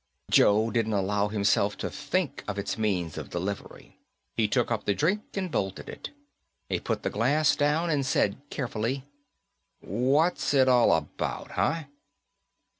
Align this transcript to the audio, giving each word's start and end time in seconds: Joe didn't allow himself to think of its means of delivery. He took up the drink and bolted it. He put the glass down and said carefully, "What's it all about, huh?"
Joe 0.31 0.71
didn't 0.71 0.93
allow 0.93 1.27
himself 1.27 1.77
to 1.77 1.91
think 1.91 2.43
of 2.47 2.57
its 2.57 2.75
means 2.75 3.19
of 3.19 3.29
delivery. 3.29 3.99
He 4.35 4.47
took 4.47 4.71
up 4.71 4.85
the 4.85 4.95
drink 4.95 5.21
and 5.37 5.51
bolted 5.51 5.87
it. 5.87 6.09
He 6.69 6.79
put 6.79 7.03
the 7.03 7.11
glass 7.11 7.55
down 7.55 7.91
and 7.91 8.03
said 8.03 8.41
carefully, 8.49 9.03
"What's 9.79 10.55
it 10.55 10.67
all 10.67 10.91
about, 10.91 11.51
huh?" 11.51 11.83